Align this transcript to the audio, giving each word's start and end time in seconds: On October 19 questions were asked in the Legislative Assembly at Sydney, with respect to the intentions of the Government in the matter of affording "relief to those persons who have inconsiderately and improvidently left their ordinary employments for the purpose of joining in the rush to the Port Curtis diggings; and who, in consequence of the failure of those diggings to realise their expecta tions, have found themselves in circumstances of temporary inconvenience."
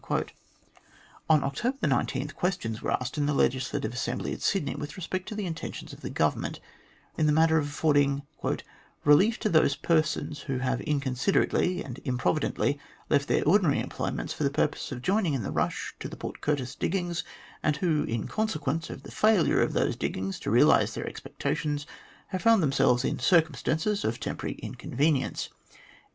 On 1.29 1.43
October 1.43 1.85
19 1.85 2.29
questions 2.29 2.81
were 2.81 2.89
asked 2.89 3.19
in 3.19 3.27
the 3.27 3.35
Legislative 3.35 3.93
Assembly 3.93 4.33
at 4.33 4.41
Sydney, 4.41 4.73
with 4.73 4.97
respect 4.97 5.29
to 5.29 5.35
the 5.35 5.45
intentions 5.45 5.93
of 5.93 6.01
the 6.01 6.09
Government 6.09 6.59
in 7.19 7.27
the 7.27 7.31
matter 7.31 7.59
of 7.59 7.67
affording 7.67 8.23
"relief 9.05 9.37
to 9.41 9.47
those 9.47 9.75
persons 9.75 10.39
who 10.39 10.57
have 10.57 10.81
inconsiderately 10.81 11.83
and 11.83 11.99
improvidently 12.03 12.79
left 13.09 13.27
their 13.27 13.43
ordinary 13.47 13.79
employments 13.79 14.33
for 14.33 14.43
the 14.43 14.49
purpose 14.49 14.91
of 14.91 15.03
joining 15.03 15.35
in 15.35 15.43
the 15.43 15.51
rush 15.51 15.93
to 15.99 16.09
the 16.09 16.17
Port 16.17 16.41
Curtis 16.41 16.73
diggings; 16.73 17.23
and 17.61 17.77
who, 17.77 18.01
in 18.05 18.25
consequence 18.27 18.89
of 18.89 19.03
the 19.03 19.11
failure 19.11 19.61
of 19.61 19.73
those 19.73 19.95
diggings 19.95 20.39
to 20.39 20.49
realise 20.49 20.95
their 20.95 21.05
expecta 21.05 21.55
tions, 21.55 21.85
have 22.29 22.41
found 22.41 22.63
themselves 22.63 23.05
in 23.05 23.19
circumstances 23.19 24.03
of 24.03 24.19
temporary 24.19 24.55
inconvenience." 24.63 25.49